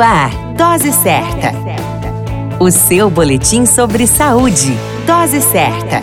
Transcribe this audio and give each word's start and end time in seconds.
Ar, 0.00 0.30
Dose 0.56 0.92
Certa. 0.92 1.52
O 2.58 2.70
seu 2.70 3.10
boletim 3.10 3.66
sobre 3.66 4.06
saúde. 4.06 4.74
Dose 5.06 5.42
Certa. 5.42 6.02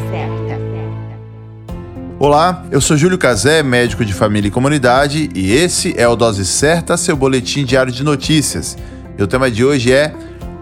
Olá, 2.20 2.64
eu 2.70 2.80
sou 2.80 2.96
Júlio 2.96 3.18
Cazé, 3.18 3.64
médico 3.64 4.06
de 4.06 4.14
família 4.14 4.50
e 4.50 4.52
comunidade, 4.52 5.32
e 5.34 5.52
esse 5.52 5.96
é 5.98 6.08
o 6.08 6.16
Dose 6.16 6.46
Certa, 6.46 6.96
seu 6.96 7.16
boletim 7.16 7.66
diário 7.66 7.92
de 7.92 8.04
notícias. 8.04 8.78
E 9.18 9.24
o 9.24 9.28
tema 9.28 9.50
de 9.50 9.66
hoje 9.66 9.92
é 9.92 10.14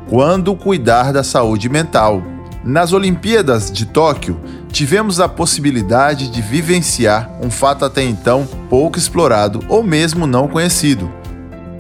Quando 0.10 0.56
cuidar 0.56 1.12
da 1.12 1.24
saúde 1.24 1.68
mental. 1.68 2.24
Nas 2.64 2.94
Olimpíadas 2.94 3.70
de 3.70 3.86
Tóquio, 3.86 4.40
tivemos 4.72 5.20
a 5.20 5.28
possibilidade 5.28 6.30
de 6.30 6.42
vivenciar 6.42 7.30
um 7.44 7.52
fato 7.52 7.84
até 7.84 8.02
então 8.02 8.48
pouco 8.70 8.98
explorado 8.98 9.60
ou 9.68 9.84
mesmo 9.84 10.26
não 10.26 10.48
conhecido. 10.48 11.25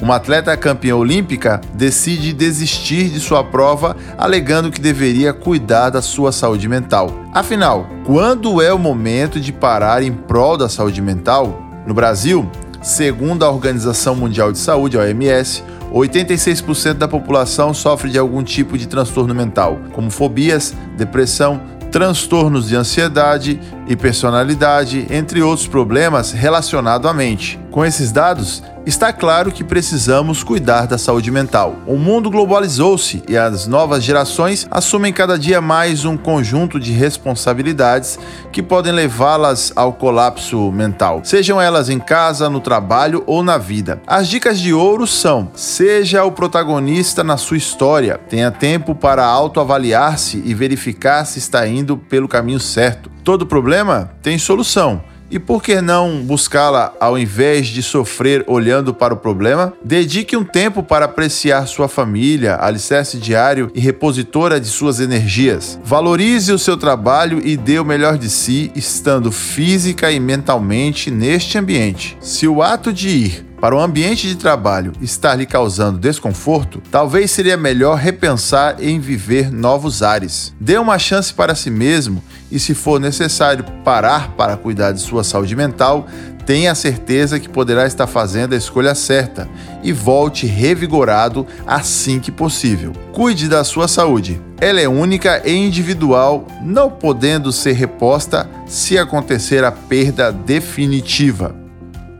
Uma 0.01 0.17
atleta 0.17 0.55
campeã 0.57 0.95
olímpica 0.95 1.61
decide 1.73 2.33
desistir 2.33 3.09
de 3.09 3.19
sua 3.19 3.43
prova, 3.43 3.95
alegando 4.17 4.69
que 4.69 4.81
deveria 4.81 5.33
cuidar 5.33 5.89
da 5.89 6.01
sua 6.01 6.31
saúde 6.31 6.67
mental. 6.67 7.11
Afinal, 7.33 7.87
quando 8.05 8.61
é 8.61 8.73
o 8.73 8.79
momento 8.79 9.39
de 9.39 9.53
parar 9.53 10.03
em 10.03 10.11
prol 10.11 10.57
da 10.57 10.67
saúde 10.67 11.01
mental? 11.01 11.61
No 11.87 11.93
Brasil, 11.93 12.49
segundo 12.81 13.45
a 13.45 13.49
Organização 13.49 14.15
Mundial 14.15 14.51
de 14.51 14.57
Saúde, 14.57 14.97
a 14.97 15.01
OMS, 15.01 15.63
86% 15.93 16.95
da 16.95 17.07
população 17.07 17.73
sofre 17.73 18.09
de 18.09 18.19
algum 18.19 18.43
tipo 18.43 18.77
de 18.77 18.87
transtorno 18.87 19.33
mental, 19.33 19.79
como 19.93 20.11
fobias, 20.11 20.73
depressão, 20.97 21.61
transtornos 21.89 22.67
de 22.67 22.75
ansiedade 22.75 23.61
e 23.87 23.95
personalidade, 23.95 25.07
entre 25.09 25.41
outros 25.41 25.67
problemas 25.67 26.31
relacionados 26.31 27.09
à 27.09 27.13
mente. 27.13 27.59
Com 27.71 27.83
esses 27.83 28.11
dados, 28.11 28.63
está 28.85 29.11
claro 29.11 29.51
que 29.51 29.63
precisamos 29.63 30.43
cuidar 30.43 30.87
da 30.87 30.97
saúde 30.97 31.29
mental. 31.29 31.75
O 31.85 31.97
mundo 31.97 32.29
globalizou-se 32.29 33.21
e 33.27 33.35
as 33.35 33.67
novas 33.67 34.03
gerações 34.03 34.65
assumem 34.71 35.11
cada 35.11 35.37
dia 35.37 35.59
mais 35.59 36.05
um 36.05 36.15
conjunto 36.15 36.79
de 36.79 36.93
responsabilidades 36.93 38.17
que 38.51 38.63
podem 38.63 38.93
levá-las 38.93 39.73
ao 39.75 39.91
colapso 39.91 40.71
mental, 40.71 41.21
sejam 41.23 41.59
elas 41.59 41.89
em 41.89 41.99
casa, 41.99 42.49
no 42.49 42.61
trabalho 42.61 43.23
ou 43.25 43.43
na 43.43 43.57
vida. 43.57 44.01
As 44.07 44.27
dicas 44.27 44.59
de 44.59 44.73
ouro 44.73 45.05
são: 45.05 45.49
seja 45.53 46.23
o 46.23 46.31
protagonista 46.31 47.23
na 47.23 47.37
sua 47.37 47.57
história, 47.57 48.19
tenha 48.29 48.51
tempo 48.51 48.95
para 48.95 49.25
autoavaliar-se 49.25 50.41
e 50.45 50.53
verificar 50.53 51.25
se 51.25 51.39
está 51.39 51.67
indo 51.67 51.97
pelo 51.97 52.27
caminho 52.27 52.59
certo. 52.59 53.14
Todo 53.25 53.47
problema 53.47 54.11
tem 54.21 54.37
solução 54.37 55.01
e 55.31 55.39
por 55.39 55.63
que 55.63 55.81
não 55.81 56.21
buscá-la 56.21 56.93
ao 56.99 57.17
invés 57.17 57.65
de 57.65 57.81
sofrer 57.81 58.43
olhando 58.45 58.93
para 58.93 59.15
o 59.15 59.17
problema? 59.17 59.73
Dedique 59.83 60.37
um 60.37 60.43
tempo 60.43 60.83
para 60.83 61.05
apreciar 61.05 61.65
sua 61.65 61.87
família, 61.87 62.55
alicerce 62.61 63.17
diário 63.17 63.71
e 63.73 63.79
repositora 63.79 64.59
de 64.59 64.67
suas 64.67 64.99
energias. 64.99 65.79
Valorize 65.83 66.53
o 66.53 66.59
seu 66.59 66.77
trabalho 66.77 67.41
e 67.43 67.57
dê 67.57 67.79
o 67.79 67.83
melhor 67.83 68.15
de 68.15 68.29
si, 68.29 68.71
estando 68.75 69.31
física 69.31 70.11
e 70.11 70.19
mentalmente 70.19 71.09
neste 71.09 71.57
ambiente. 71.57 72.15
Se 72.21 72.47
o 72.47 72.61
ato 72.61 72.93
de 72.93 73.09
ir 73.09 73.45
para 73.65 73.75
o 73.75 73.81
ambiente 73.81 74.27
de 74.27 74.35
trabalho 74.35 74.93
estar 75.01 75.33
lhe 75.33 75.47
causando 75.47 75.97
desconforto, 75.97 76.83
talvez 76.91 77.31
seria 77.31 77.57
melhor 77.57 77.97
repensar 77.97 78.75
em 78.79 78.99
viver 78.99 79.51
novos 79.51 80.03
ares. 80.03 80.53
Dê 80.61 80.77
uma 80.77 80.99
chance 80.99 81.33
para 81.33 81.55
si 81.55 81.71
mesmo 81.71 82.23
e, 82.51 82.59
se 82.59 82.75
for 82.75 82.99
necessário 82.99 83.65
parar 83.83 84.33
para 84.33 84.55
cuidar 84.55 84.91
de 84.91 85.01
sua 85.01 85.23
saúde 85.23 85.55
mental, 85.55 86.05
tenha 86.45 86.75
certeza 86.75 87.39
que 87.39 87.49
poderá 87.49 87.87
estar 87.87 88.05
fazendo 88.05 88.53
a 88.53 88.57
escolha 88.57 88.93
certa 88.93 89.49
e 89.81 89.91
volte 89.91 90.45
revigorado 90.45 91.47
assim 91.65 92.19
que 92.19 92.31
possível. 92.31 92.93
Cuide 93.13 93.49
da 93.49 93.63
sua 93.63 93.87
saúde. 93.87 94.39
Ela 94.61 94.79
é 94.79 94.87
única 94.87 95.41
e 95.43 95.51
individual, 95.51 96.45
não 96.61 96.91
podendo 96.91 97.51
ser 97.51 97.73
reposta 97.73 98.47
se 98.67 98.95
acontecer 98.95 99.63
a 99.63 99.71
perda 99.71 100.31
definitiva. 100.31 101.64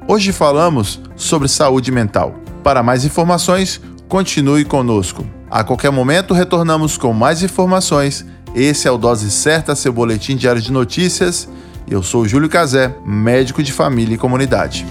Hoje 0.08 0.32
falamos 0.32 1.02
sobre 1.16 1.48
saúde 1.48 1.92
mental. 1.92 2.36
Para 2.64 2.84
mais 2.84 3.04
informações, 3.04 3.82
continue 4.08 4.64
conosco. 4.64 5.26
A 5.50 5.64
qualquer 5.64 5.92
momento 5.92 6.32
retornamos 6.32 6.96
com 6.96 7.12
mais 7.12 7.42
informações. 7.42 8.24
Esse 8.54 8.88
é 8.88 8.92
o 8.92 9.00
Dose 9.00 9.32
Certa, 9.32 9.76
seu 9.76 9.92
boletim 9.92 10.36
diário 10.36 10.62
de 10.62 10.72
notícias. 10.72 11.50
Eu 11.90 12.04
sou 12.04 12.28
Júlio 12.28 12.48
Cazé, 12.48 12.96
médico 13.04 13.64
de 13.64 13.74
família 13.74 14.14
e 14.14 14.18
comunidade. 14.18 14.86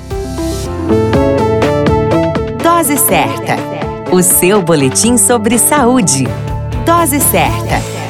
Dose 2.61 2.99
Certa, 2.99 3.57
o 4.13 4.21
seu 4.21 4.63
boletim 4.63 5.17
sobre 5.17 5.59
saúde. 5.59 6.25
Dose 6.85 7.21
Certa. 7.21 8.04